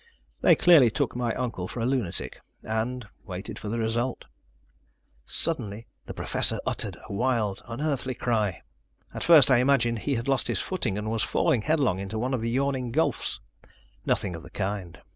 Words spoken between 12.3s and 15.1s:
of the yawning gulfs. Nothing of the kind.